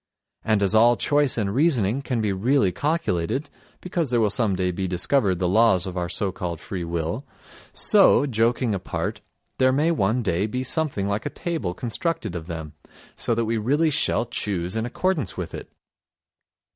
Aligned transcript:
And 0.43 0.63
as 0.63 0.73
all 0.73 0.97
choice 0.97 1.37
and 1.37 1.53
reasoning 1.53 2.01
can 2.01 2.21
be 2.21 2.33
really 2.33 2.71
calculated—because 2.71 4.09
there 4.09 4.19
will 4.19 4.31
some 4.31 4.55
day 4.55 4.71
be 4.71 4.87
discovered 4.87 5.37
the 5.37 5.47
laws 5.47 5.85
of 5.85 5.95
our 5.95 6.09
so 6.09 6.31
called 6.31 6.59
free 6.59 6.83
will—so, 6.83 8.25
joking 8.25 8.73
apart, 8.73 9.21
there 9.59 9.71
may 9.71 9.91
one 9.91 10.23
day 10.23 10.47
be 10.47 10.63
something 10.63 11.07
like 11.07 11.27
a 11.27 11.29
table 11.29 11.75
constructed 11.75 12.33
of 12.35 12.47
them, 12.47 12.73
so 13.15 13.35
that 13.35 13.45
we 13.45 13.57
really 13.57 13.91
shall 13.91 14.25
choose 14.25 14.75
in 14.75 14.87
accordance 14.87 15.37
with 15.37 15.53
it. 15.53 15.69